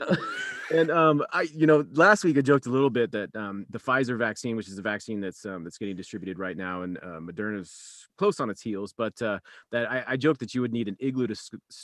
and 0.72 0.90
um, 0.90 1.24
I 1.32 1.42
you 1.42 1.66
know 1.66 1.86
last 1.92 2.24
week 2.24 2.38
I 2.38 2.40
joked 2.40 2.66
a 2.66 2.70
little 2.70 2.90
bit 2.90 3.12
that 3.12 3.34
um, 3.36 3.66
the 3.70 3.78
Pfizer 3.78 4.18
vaccine, 4.18 4.56
which 4.56 4.68
is 4.68 4.76
the 4.76 4.82
vaccine 4.82 5.20
that's 5.20 5.44
um, 5.44 5.64
that's 5.64 5.78
getting 5.78 5.96
distributed 5.96 6.38
right 6.38 6.56
now, 6.56 6.82
and 6.82 6.98
uh, 6.98 7.20
Moderna's 7.20 8.08
close 8.18 8.40
on 8.40 8.50
its 8.50 8.62
heels, 8.62 8.94
but 8.96 9.20
uh, 9.22 9.38
that 9.70 9.90
I, 9.90 10.04
I 10.08 10.16
joked 10.16 10.40
that 10.40 10.54
you 10.54 10.60
would 10.60 10.72
need 10.72 10.88
an 10.88 10.96
igloo 11.00 11.26
to 11.26 11.36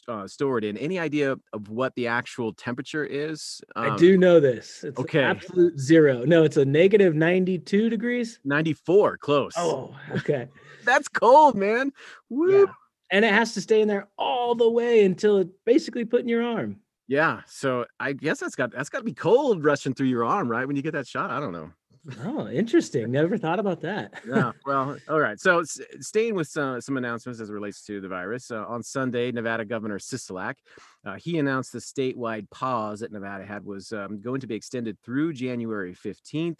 uh, 0.08 0.26
store 0.26 0.58
it 0.58 0.64
in. 0.64 0.76
Any 0.76 0.98
idea 0.98 1.36
of 1.52 1.68
what 1.68 1.94
the 1.96 2.06
actual 2.06 2.52
temperature 2.52 3.04
is? 3.04 3.60
Um, 3.76 3.92
I 3.92 3.96
do 3.96 4.16
know 4.16 4.40
this. 4.40 4.84
It's 4.84 4.98
okay, 4.98 5.24
absolute 5.24 5.78
zero. 5.78 6.24
No, 6.24 6.44
it's 6.44 6.56
a 6.56 6.64
negative 6.64 7.14
ninety 7.14 7.58
two 7.58 7.88
degrees. 7.88 8.40
Ninety 8.44 8.72
four, 8.72 9.16
close. 9.16 9.54
Oh, 9.56 9.94
okay. 10.12 10.48
That's 10.84 11.08
cold, 11.08 11.54
man. 11.54 11.92
Woo. 12.28 12.60
Yeah. 12.60 12.72
And 13.10 13.24
it 13.24 13.32
has 13.32 13.54
to 13.54 13.60
stay 13.60 13.80
in 13.80 13.88
there 13.88 14.08
all 14.18 14.54
the 14.54 14.68
way 14.68 15.04
until 15.04 15.38
it 15.38 15.48
basically 15.64 16.04
put 16.04 16.20
in 16.20 16.28
your 16.28 16.42
arm. 16.42 16.80
Yeah. 17.08 17.40
So 17.46 17.86
I 17.98 18.12
guess 18.12 18.38
that's 18.38 18.54
got 18.54 18.70
that's 18.70 18.90
got 18.90 18.98
to 18.98 19.04
be 19.04 19.14
cold 19.14 19.64
rushing 19.64 19.94
through 19.94 20.08
your 20.08 20.24
arm, 20.24 20.48
right? 20.48 20.66
When 20.66 20.76
you 20.76 20.82
get 20.82 20.92
that 20.92 21.06
shot. 21.06 21.30
I 21.30 21.40
don't 21.40 21.52
know. 21.52 21.72
Oh, 22.24 22.48
interesting. 22.48 23.10
Never 23.10 23.36
thought 23.36 23.58
about 23.58 23.80
that. 23.82 24.22
yeah. 24.26 24.52
Well, 24.66 24.96
all 25.08 25.20
right. 25.20 25.38
So, 25.38 25.62
staying 25.64 26.34
with 26.34 26.48
some, 26.48 26.80
some 26.80 26.96
announcements 26.96 27.40
as 27.40 27.50
it 27.50 27.52
relates 27.52 27.84
to 27.86 28.00
the 28.00 28.08
virus. 28.08 28.50
Uh, 28.50 28.64
on 28.66 28.82
Sunday, 28.82 29.32
Nevada 29.32 29.64
Governor 29.64 29.98
Sisolak, 29.98 30.54
uh, 31.04 31.14
he 31.14 31.38
announced 31.38 31.72
the 31.72 31.78
statewide 31.78 32.48
pause 32.50 33.00
that 33.00 33.12
Nevada 33.12 33.44
had 33.44 33.64
was 33.64 33.92
um, 33.92 34.20
going 34.20 34.40
to 34.40 34.46
be 34.46 34.54
extended 34.54 34.98
through 35.04 35.32
January 35.32 35.94
15th. 35.94 36.58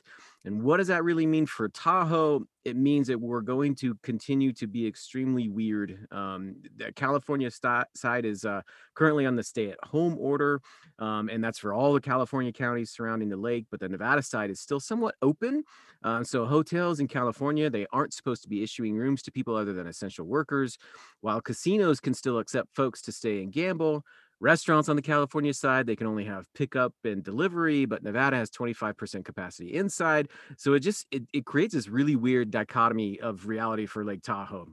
And 0.49 0.63
what 0.63 0.79
does 0.79 0.87
that 0.87 1.05
really 1.05 1.27
mean 1.27 1.45
for 1.45 1.69
Tahoe? 1.69 2.47
It 2.65 2.75
means 2.75 3.09
that 3.09 3.21
we're 3.21 3.43
going 3.43 3.75
to 3.77 3.95
continue 4.03 4.51
to 4.55 4.67
be 4.67 4.87
extremely 4.87 5.51
weird. 5.51 6.07
Um, 6.11 6.57
the 6.75 6.91
California 6.93 7.51
st- 7.51 7.87
side 7.95 8.25
is 8.25 8.47
uh, 8.47 8.63
currently 8.95 9.27
on 9.27 9.37
the 9.37 9.43
stay 9.43 9.71
at 9.71 9.77
home 9.85 10.17
order, 10.19 10.63
um, 10.99 11.29
and 11.29 11.45
that's 11.45 11.59
for 11.59 11.75
all 11.75 11.93
the 11.93 12.01
California 12.01 12.51
counties 12.51 12.91
surrounding 12.91 13.29
the 13.29 13.37
lake. 13.37 13.67
But 13.71 13.81
the 13.81 13.91
Nevada 13.91 14.23
side 14.23 14.49
is 14.49 14.59
still 14.59 14.81
somewhat 14.81 15.17
open. 15.21 15.65
Uh, 16.03 16.25
so 16.25 16.47
hotels 16.47 16.99
in 16.99 17.09
California, 17.09 17.69
they 17.69 17.87
aren't 17.93 18.15
supposed 18.15 18.43
to 18.45 18.49
be 18.49 18.63
issuing 18.63 18.97
rooms 18.97 19.21
to 19.23 19.33
people 19.33 19.55
other 19.55 19.75
than 19.75 19.87
essential 19.87 20.25
workers, 20.25 20.79
while 21.21 21.43
casinos 21.43 22.01
can 22.01 22.15
still 22.15 22.39
accept 22.39 22.75
folks 22.75 23.03
to 23.03 23.13
stay 23.13 23.43
and 23.43 23.53
gamble. 23.53 24.03
Restaurants 24.41 24.89
on 24.89 24.97
the 24.97 25.03
California 25.03 25.53
side, 25.53 25.87
they 25.87 25.97
can 25.97 26.07
only 26.07 26.25
have 26.25 26.47
pickup 26.55 26.95
and 27.03 27.25
delivery, 27.25 27.87
but 27.87 28.05
Nevada 28.05 28.37
has 28.37 28.51
25% 28.51 29.25
capacity 29.25 29.75
inside. 29.75 30.29
So 30.57 30.75
it 30.75 30.81
just 30.81 31.07
it, 31.11 31.25
it 31.33 31.45
creates 31.45 31.75
this 31.75 31.89
really 31.89 32.15
weird 32.15 32.51
dichotomy 32.51 33.19
of 33.21 33.49
reality 33.49 33.87
for 33.87 34.05
Lake 34.05 34.23
Tahoe. 34.23 34.69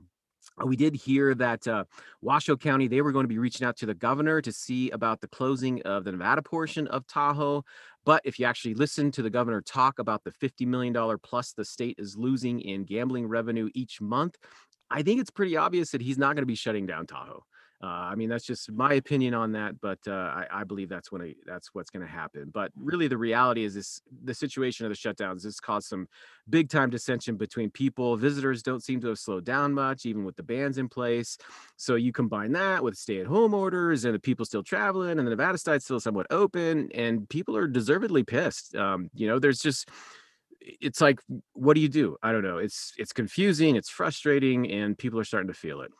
We 0.64 0.76
did 0.76 0.94
hear 0.94 1.34
that 1.34 1.66
uh, 1.66 1.84
Washoe 2.22 2.56
County, 2.56 2.86
they 2.86 3.02
were 3.02 3.12
going 3.12 3.24
to 3.24 3.28
be 3.28 3.38
reaching 3.38 3.66
out 3.66 3.76
to 3.78 3.86
the 3.86 3.94
governor 3.94 4.40
to 4.40 4.52
see 4.52 4.90
about 4.90 5.20
the 5.20 5.28
closing 5.28 5.82
of 5.82 6.04
the 6.04 6.12
Nevada 6.12 6.42
portion 6.42 6.86
of 6.86 7.06
Tahoe. 7.06 7.64
But 8.04 8.22
if 8.24 8.38
you 8.38 8.46
actually 8.46 8.74
listen 8.74 9.10
to 9.12 9.22
the 9.22 9.30
governor 9.30 9.60
talk 9.60 9.98
about 9.98 10.22
the 10.22 10.30
$50 10.30 10.66
million 10.66 10.94
plus 11.22 11.52
the 11.52 11.64
state 11.64 11.96
is 11.98 12.16
losing 12.16 12.60
in 12.60 12.84
gambling 12.84 13.26
revenue 13.26 13.68
each 13.74 14.00
month, 14.00 14.36
I 14.88 15.02
think 15.02 15.20
it's 15.20 15.30
pretty 15.30 15.56
obvious 15.56 15.90
that 15.90 16.00
he's 16.00 16.16
not 16.16 16.36
going 16.36 16.42
to 16.42 16.46
be 16.46 16.54
shutting 16.54 16.86
down 16.86 17.06
Tahoe. 17.06 17.44
Uh, 17.86 18.08
I 18.10 18.16
mean, 18.16 18.28
that's 18.28 18.44
just 18.44 18.72
my 18.72 18.94
opinion 18.94 19.32
on 19.32 19.52
that, 19.52 19.80
but 19.80 20.00
uh, 20.08 20.10
I, 20.10 20.46
I, 20.50 20.64
believe 20.64 20.88
that's 20.88 21.12
when 21.12 21.36
that's 21.46 21.72
what's 21.72 21.88
going 21.88 22.04
to 22.04 22.10
happen. 22.10 22.50
But 22.52 22.72
really, 22.74 23.06
the 23.06 23.16
reality 23.16 23.62
is 23.62 23.74
this: 23.74 24.00
the 24.24 24.34
situation 24.34 24.86
of 24.86 24.90
the 24.90 24.96
shutdowns 24.96 25.44
has 25.44 25.60
caused 25.60 25.86
some 25.86 26.08
big 26.50 26.68
time 26.68 26.90
dissension 26.90 27.36
between 27.36 27.70
people. 27.70 28.16
Visitors 28.16 28.60
don't 28.64 28.82
seem 28.82 29.00
to 29.02 29.08
have 29.08 29.20
slowed 29.20 29.44
down 29.44 29.72
much, 29.72 30.04
even 30.04 30.24
with 30.24 30.34
the 30.34 30.42
bans 30.42 30.78
in 30.78 30.88
place. 30.88 31.38
So 31.76 31.94
you 31.94 32.12
combine 32.12 32.50
that 32.52 32.82
with 32.82 32.96
stay-at-home 32.96 33.54
orders 33.54 34.04
and 34.04 34.12
the 34.12 34.18
people 34.18 34.44
still 34.44 34.64
traveling, 34.64 35.20
and 35.20 35.26
the 35.26 35.30
Nevada 35.30 35.56
side 35.56 35.80
still 35.80 36.00
somewhat 36.00 36.26
open, 36.30 36.90
and 36.92 37.28
people 37.28 37.56
are 37.56 37.68
deservedly 37.68 38.24
pissed. 38.24 38.74
Um, 38.74 39.10
you 39.14 39.28
know, 39.28 39.38
there's 39.38 39.60
just 39.60 39.88
it's 40.60 41.00
like, 41.00 41.20
what 41.52 41.74
do 41.74 41.80
you 41.80 41.88
do? 41.88 42.16
I 42.20 42.32
don't 42.32 42.42
know. 42.42 42.58
It's 42.58 42.94
it's 42.98 43.12
confusing, 43.12 43.76
it's 43.76 43.90
frustrating, 43.90 44.72
and 44.72 44.98
people 44.98 45.20
are 45.20 45.24
starting 45.24 45.52
to 45.52 45.54
feel 45.54 45.82
it. 45.82 45.92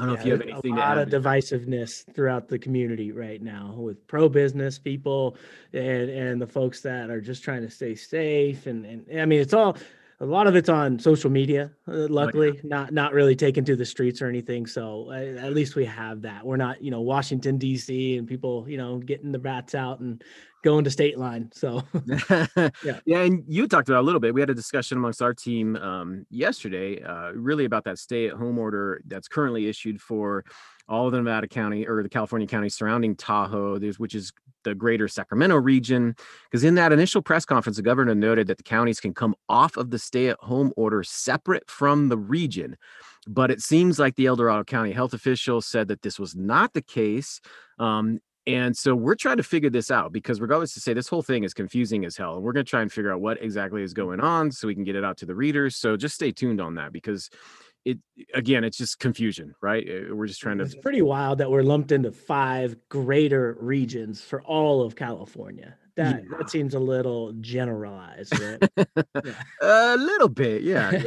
I 0.00 0.06
don't 0.06 0.14
yeah, 0.14 0.14
know 0.14 0.20
if 0.20 0.26
you 0.26 0.32
have 0.32 0.42
anything. 0.42 0.72
A 0.72 0.76
lot 0.76 0.98
of 0.98 1.08
divisiveness 1.10 2.04
throughout 2.14 2.48
the 2.48 2.58
community 2.58 3.12
right 3.12 3.42
now 3.42 3.74
with 3.76 4.06
pro-business 4.06 4.78
people 4.78 5.36
and 5.74 6.08
and 6.08 6.40
the 6.40 6.46
folks 6.46 6.80
that 6.82 7.10
are 7.10 7.20
just 7.20 7.44
trying 7.44 7.62
to 7.62 7.70
stay 7.70 7.94
safe. 7.94 8.66
And 8.66 8.86
and 8.86 9.20
I 9.20 9.26
mean, 9.26 9.40
it's 9.40 9.52
all 9.52 9.76
a 10.20 10.26
lot 10.26 10.46
of 10.46 10.54
it's 10.54 10.68
on 10.68 10.98
social 10.98 11.30
media 11.30 11.70
uh, 11.88 12.06
luckily 12.08 12.50
oh, 12.50 12.52
yeah. 12.54 12.60
not 12.64 12.92
not 12.92 13.12
really 13.12 13.34
taken 13.34 13.64
to 13.64 13.74
the 13.74 13.84
streets 13.84 14.20
or 14.20 14.28
anything 14.28 14.66
so 14.66 15.10
uh, 15.10 15.40
at 15.40 15.54
least 15.54 15.76
we 15.76 15.84
have 15.84 16.22
that. 16.22 16.44
We're 16.44 16.56
not 16.56 16.82
you 16.82 16.90
know 16.90 17.00
washington 17.00 17.58
dc 17.58 18.18
and 18.18 18.28
people 18.28 18.68
you 18.68 18.76
know 18.76 18.98
getting 18.98 19.32
the 19.32 19.40
rats 19.40 19.74
out 19.74 20.00
and 20.00 20.22
going 20.62 20.84
to 20.84 20.90
Stateline 20.90 21.52
so 21.54 21.82
yeah. 22.84 23.00
Yeah 23.06 23.20
and 23.20 23.44
you 23.48 23.66
talked 23.66 23.88
about 23.88 24.00
a 24.00 24.06
little 24.06 24.20
bit. 24.20 24.34
We 24.34 24.40
had 24.42 24.50
a 24.50 24.54
discussion 24.54 24.98
amongst 24.98 25.22
our 25.22 25.32
team 25.32 25.76
um, 25.76 26.26
yesterday 26.30 27.02
uh, 27.02 27.32
really 27.32 27.64
about 27.64 27.84
that 27.84 27.98
stay 27.98 28.26
at 28.28 28.34
home 28.34 28.58
order 28.58 29.00
that's 29.06 29.26
currently 29.26 29.68
issued 29.68 30.02
for 30.02 30.44
all 30.86 31.06
of 31.06 31.12
the 31.12 31.18
Nevada 31.18 31.46
County 31.46 31.86
or 31.86 32.02
the 32.02 32.08
California 32.08 32.48
counties 32.48 32.74
surrounding 32.74 33.14
Tahoe, 33.14 33.78
which 33.96 34.14
is 34.14 34.32
the 34.64 34.74
greater 34.74 35.08
Sacramento 35.08 35.56
region. 35.56 36.14
Because 36.50 36.64
in 36.64 36.74
that 36.76 36.92
initial 36.92 37.22
press 37.22 37.44
conference, 37.44 37.76
the 37.76 37.82
governor 37.82 38.14
noted 38.14 38.46
that 38.48 38.56
the 38.56 38.62
counties 38.62 39.00
can 39.00 39.14
come 39.14 39.34
off 39.48 39.76
of 39.76 39.90
the 39.90 39.98
stay 39.98 40.28
at 40.28 40.38
home 40.40 40.72
order 40.76 41.02
separate 41.02 41.70
from 41.70 42.08
the 42.08 42.18
region. 42.18 42.76
But 43.26 43.50
it 43.50 43.60
seems 43.60 43.98
like 43.98 44.16
the 44.16 44.26
El 44.26 44.36
Dorado 44.36 44.64
County 44.64 44.92
health 44.92 45.12
official 45.12 45.60
said 45.60 45.88
that 45.88 46.02
this 46.02 46.18
was 46.18 46.34
not 46.34 46.72
the 46.72 46.82
case. 46.82 47.40
Um, 47.78 48.20
and 48.46 48.76
so 48.76 48.94
we're 48.94 49.16
trying 49.16 49.36
to 49.36 49.42
figure 49.42 49.70
this 49.70 49.90
out 49.90 50.12
because, 50.12 50.40
regardless 50.40 50.72
to 50.74 50.80
say, 50.80 50.94
this 50.94 51.08
whole 51.08 51.22
thing 51.22 51.44
is 51.44 51.52
confusing 51.52 52.04
as 52.04 52.16
hell. 52.16 52.36
And 52.36 52.42
we're 52.42 52.52
going 52.52 52.64
to 52.64 52.70
try 52.70 52.80
and 52.80 52.90
figure 52.90 53.12
out 53.12 53.20
what 53.20 53.42
exactly 53.42 53.82
is 53.82 53.92
going 53.92 54.20
on 54.20 54.50
so 54.50 54.66
we 54.66 54.74
can 54.74 54.84
get 54.84 54.96
it 54.96 55.04
out 55.04 55.18
to 55.18 55.26
the 55.26 55.34
readers. 55.34 55.76
So 55.76 55.96
just 55.96 56.14
stay 56.14 56.32
tuned 56.32 56.60
on 56.60 56.74
that 56.76 56.92
because 56.92 57.28
it 57.84 57.98
again 58.34 58.62
it's 58.64 58.76
just 58.76 58.98
confusion 58.98 59.54
right 59.62 59.88
uh, 59.88 60.14
we're 60.14 60.26
just 60.26 60.40
trying 60.40 60.58
to 60.58 60.64
it's 60.64 60.74
pretty 60.74 61.02
wild 61.02 61.38
that 61.38 61.50
we're 61.50 61.62
lumped 61.62 61.92
into 61.92 62.12
five 62.12 62.76
greater 62.88 63.56
regions 63.60 64.20
for 64.20 64.42
all 64.42 64.82
of 64.82 64.94
california 64.94 65.76
that 65.96 66.22
yeah. 66.22 66.36
that 66.38 66.50
seems 66.50 66.74
a 66.74 66.78
little 66.78 67.32
generalized 67.40 68.38
right? 68.38 68.70
yeah. 69.24 69.32
a 69.62 69.96
little 69.96 70.28
bit 70.28 70.62
yeah, 70.62 71.02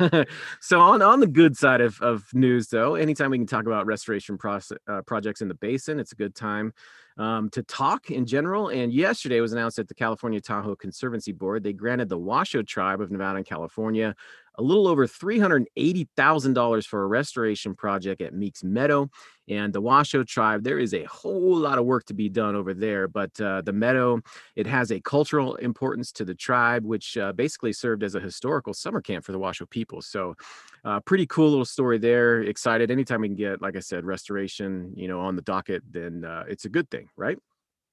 yeah. 0.00 0.24
so 0.60 0.78
on 0.80 1.00
on 1.00 1.20
the 1.20 1.26
good 1.26 1.56
side 1.56 1.80
of, 1.80 2.00
of 2.02 2.24
news 2.34 2.68
though 2.68 2.94
anytime 2.96 3.30
we 3.30 3.38
can 3.38 3.46
talk 3.46 3.66
about 3.66 3.86
restoration 3.86 4.36
process, 4.36 4.78
uh, 4.88 5.00
projects 5.02 5.40
in 5.40 5.48
the 5.48 5.54
basin 5.54 5.98
it's 5.98 6.12
a 6.12 6.16
good 6.16 6.34
time 6.34 6.72
um, 7.20 7.50
to 7.50 7.62
talk 7.62 8.10
in 8.10 8.24
general. 8.24 8.68
And 8.68 8.92
yesterday 8.92 9.40
was 9.40 9.52
announced 9.52 9.78
at 9.78 9.88
the 9.88 9.94
California 9.94 10.40
Tahoe 10.40 10.74
Conservancy 10.74 11.32
Board 11.32 11.62
they 11.62 11.72
granted 11.72 12.08
the 12.08 12.18
Washoe 12.18 12.62
Tribe 12.62 13.00
of 13.00 13.10
Nevada 13.10 13.36
and 13.36 13.46
California 13.46 14.14
a 14.60 14.62
little 14.62 14.86
over 14.86 15.06
$380,000 15.06 16.86
for 16.86 17.02
a 17.02 17.06
restoration 17.06 17.74
project 17.74 18.20
at 18.20 18.34
Meeks 18.34 18.62
Meadow. 18.62 19.08
And 19.48 19.72
the 19.72 19.80
Washoe 19.80 20.22
tribe, 20.22 20.62
there 20.62 20.78
is 20.78 20.92
a 20.94 21.04
whole 21.04 21.56
lot 21.56 21.78
of 21.78 21.86
work 21.86 22.04
to 22.04 22.14
be 22.14 22.28
done 22.28 22.54
over 22.54 22.74
there. 22.74 23.08
But 23.08 23.40
uh, 23.40 23.62
the 23.62 23.72
meadow, 23.72 24.20
it 24.54 24.66
has 24.66 24.92
a 24.92 25.00
cultural 25.00 25.56
importance 25.56 26.12
to 26.12 26.24
the 26.24 26.34
tribe, 26.34 26.84
which 26.84 27.16
uh, 27.16 27.32
basically 27.32 27.72
served 27.72 28.04
as 28.04 28.14
a 28.14 28.20
historical 28.20 28.74
summer 28.74 29.00
camp 29.00 29.24
for 29.24 29.32
the 29.32 29.38
Washoe 29.38 29.66
people. 29.66 30.02
So, 30.02 30.36
uh, 30.84 31.00
pretty 31.00 31.26
cool 31.26 31.50
little 31.50 31.64
story 31.64 31.98
there. 31.98 32.42
Excited 32.42 32.90
anytime 32.90 33.22
we 33.22 33.28
can 33.28 33.36
get, 33.36 33.60
like 33.60 33.76
I 33.76 33.80
said, 33.80 34.04
restoration, 34.04 34.92
you 34.94 35.08
know, 35.08 35.20
on 35.20 35.36
the 35.36 35.42
docket, 35.42 35.82
then 35.90 36.24
uh, 36.24 36.44
it's 36.48 36.64
a 36.64 36.70
good 36.70 36.88
thing, 36.90 37.08
right? 37.16 37.38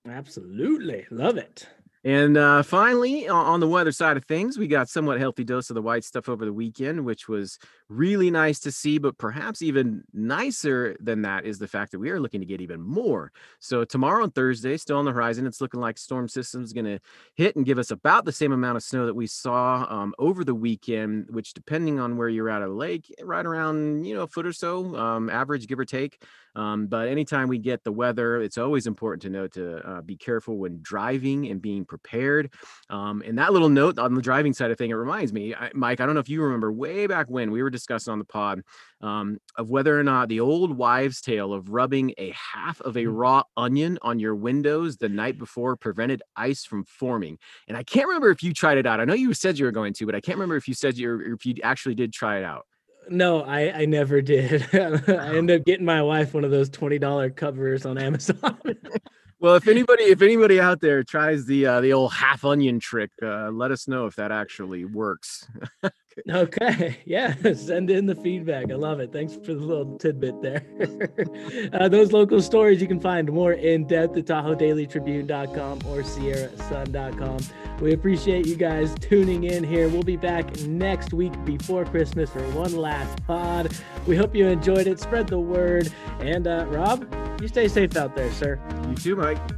Absolutely. 0.08 1.06
Love 1.10 1.38
it. 1.38 1.68
And 2.08 2.38
uh, 2.38 2.64
finally, 2.64 3.28
on 3.28 3.60
the 3.60 3.68
weather 3.68 3.92
side 3.92 4.16
of 4.16 4.24
things, 4.24 4.58
we 4.58 4.66
got 4.66 4.88
somewhat 4.88 5.20
healthy 5.20 5.44
dose 5.44 5.70
of 5.70 5.74
the 5.74 5.82
white 5.82 6.06
stuff 6.06 6.30
over 6.30 6.46
the 6.46 6.54
weekend, 6.54 7.04
which 7.04 7.28
was 7.28 7.60
really 7.90 8.32
nice 8.32 8.62
to 8.62 8.72
see. 8.72 8.98
But 8.98 9.18
perhaps 9.18 9.62
even 9.62 10.06
nicer 10.14 10.96
than 11.02 11.24
that 11.24 11.46
is 11.46 11.60
the 11.60 11.68
fact 11.68 11.92
that 11.92 12.00
we 12.00 12.10
are 12.10 12.22
looking 12.22 12.40
to 12.40 12.46
get 12.46 12.62
even 12.62 12.80
more. 12.80 13.34
So 13.60 13.84
tomorrow 13.84 14.24
and 14.24 14.34
Thursday, 14.34 14.78
still 14.78 15.00
on 15.00 15.04
the 15.04 15.12
horizon, 15.12 15.46
it's 15.46 15.60
looking 15.60 15.82
like 15.82 15.98
storm 15.98 16.30
system's 16.30 16.72
going 16.72 16.86
to 16.86 17.00
hit 17.36 17.58
and 17.58 17.66
give 17.66 17.78
us 17.78 17.92
about 17.92 18.24
the 18.24 18.32
same 18.32 18.54
amount 18.54 18.78
of 18.78 18.84
snow 18.84 19.06
that 19.06 19.14
we 19.14 19.28
saw 19.28 19.86
um, 19.90 20.16
over 20.18 20.46
the 20.46 20.56
weekend. 20.56 21.26
Which, 21.30 21.54
depending 21.54 22.00
on 22.00 22.16
where 22.16 22.30
you're 22.30 22.50
at 22.50 22.62
a 22.62 22.70
lake, 22.70 23.14
right 23.22 23.46
around 23.46 24.06
you 24.06 24.16
know 24.16 24.22
a 24.22 24.28
foot 24.28 24.46
or 24.46 24.54
so, 24.54 24.96
um, 24.96 25.30
average 25.30 25.68
give 25.68 25.78
or 25.78 25.84
take. 25.84 26.24
Um, 26.58 26.88
but 26.88 27.08
anytime 27.08 27.48
we 27.48 27.60
get 27.60 27.84
the 27.84 27.92
weather, 27.92 28.42
it's 28.42 28.58
always 28.58 28.88
important 28.88 29.22
to 29.22 29.30
know 29.30 29.48
to 29.50 29.78
uh, 29.88 30.02
be 30.02 30.18
careful 30.18 30.58
when 30.58 30.80
driving 30.82 31.48
and 31.50 31.62
being 31.62 31.86
prepared. 31.86 32.52
Um, 32.90 33.22
and 33.26 33.38
that 33.38 33.54
little 33.54 33.70
note 33.70 34.00
on 34.00 34.16
the 34.16 34.22
driving 34.22 34.54
side 34.54 34.72
of 34.72 34.78
thing, 34.78 34.90
it 34.90 34.96
reminds 34.96 35.32
me, 35.32 35.54
I, 35.54 35.70
Mike, 35.76 36.02
I 36.02 36.06
don't 36.06 36.16
know 36.16 36.20
if 36.20 36.30
you 36.30 36.42
remember 36.42 36.72
way 36.74 37.06
back 37.06 37.28
when 37.30 37.52
we 37.52 37.62
were 37.62 37.70
discussing 37.70 38.12
on 38.12 38.18
the 38.18 38.26
pod 38.26 38.64
um, 39.02 39.38
of 39.56 39.70
whether 39.70 39.98
or 39.98 40.04
not 40.04 40.30
the 40.30 40.40
old 40.40 40.76
wives' 40.76 41.22
tale 41.22 41.54
of 41.54 41.70
rubbing 41.70 42.14
a 42.18 42.34
half 42.34 42.82
of 42.82 42.98
a 42.98 43.04
mm. 43.04 43.12
raw 43.16 43.44
onion 43.56 44.00
on 44.02 44.20
your 44.20 44.36
windows 44.36 44.98
the 44.98 45.10
night 45.10 45.38
before 45.38 45.76
prevented 45.76 46.24
ice 46.36 46.66
from 46.66 46.84
forming. 46.86 47.38
And 47.68 47.78
I 47.78 47.84
can't 47.84 48.08
remember 48.08 48.32
if 48.32 48.42
you 48.42 48.52
tried 48.52 48.80
it 48.80 48.88
out. 48.88 49.00
I 49.00 49.06
know 49.06 49.14
you 49.14 49.34
said 49.36 49.60
you 49.60 49.66
were 49.66 49.72
going 49.72 49.94
to, 49.94 50.06
but 50.08 50.16
I 50.16 50.22
can't 50.22 50.38
remember 50.38 50.56
if 50.56 50.68
you 50.68 50.74
said 50.74 50.98
you 50.98 51.36
if 51.36 51.46
you 51.46 51.56
actually 51.64 51.96
did 51.96 52.14
try 52.14 52.40
it 52.40 52.44
out. 52.44 52.66
No, 53.10 53.42
I, 53.42 53.82
I 53.82 53.86
never 53.86 54.22
did. 54.22 54.66
I 54.74 55.36
ended 55.36 55.62
up 55.62 55.66
getting 55.66 55.86
my 55.86 56.02
wife 56.02 56.34
one 56.34 56.44
of 56.44 56.52
those 56.52 56.70
twenty 56.70 57.00
dollar 57.00 57.30
covers 57.30 57.86
on 57.86 57.98
Amazon. 57.98 58.58
well, 59.40 59.56
if 59.56 59.68
anybody 59.68 60.06
if 60.06 60.22
anybody 60.22 60.60
out 60.60 60.82
there 60.82 61.04
tries 61.04 61.46
the 61.46 61.66
uh, 61.66 61.82
the 61.82 61.94
old 61.94 62.14
half 62.14 62.46
onion 62.46 62.80
trick, 62.80 63.12
uh, 63.22 63.50
let 63.50 63.72
us 63.72 63.88
know 63.88 64.06
if 64.06 64.16
that 64.16 64.32
actually 64.32 64.86
works. 64.86 65.48
Okay. 66.30 66.98
Yeah. 67.06 67.36
Send 67.54 67.90
in 67.90 68.06
the 68.06 68.16
feedback. 68.16 68.70
I 68.72 68.76
love 68.76 69.00
it. 69.00 69.14
Thanks 69.14 69.36
for 69.36 69.54
the 69.54 69.62
little 69.62 69.98
tidbit 69.98 70.42
there. 70.42 70.66
uh, 71.74 71.88
those 71.88 72.12
local 72.12 72.42
stories 72.42 72.82
you 72.82 72.88
can 72.88 73.00
find 73.00 73.32
more 73.32 73.54
in 73.54 73.88
depth 73.88 74.18
at 74.18 74.26
TahoeDailyTribune.com 74.26 75.80
or 75.86 76.02
SierraSun.com. 76.04 77.38
We 77.80 77.94
appreciate 77.94 78.46
you 78.46 78.56
guys 78.56 78.94
tuning 79.00 79.46
in 79.46 79.64
here. 79.64 79.88
We'll 79.90 80.04
be 80.04 80.18
back 80.18 80.60
next 80.62 81.14
week 81.14 81.34
before 81.46 81.86
Christmas 81.86 82.30
for 82.30 82.44
one 82.52 82.76
last 82.76 83.26
pod. 83.26 83.74
We 84.06 84.16
hope 84.16 84.36
you 84.36 84.48
enjoyed 84.48 84.88
it. 84.88 85.00
Spread 85.00 85.28
the 85.28 85.40
word. 85.40 85.92
And 86.20 86.48
uh, 86.48 86.66
Rob, 86.68 87.08
you 87.42 87.48
stay 87.48 87.68
safe 87.68 87.96
out 87.96 88.16
there, 88.16 88.32
sir. 88.34 88.60
You 88.90 88.96
too, 88.96 89.16
Mike. 89.16 89.57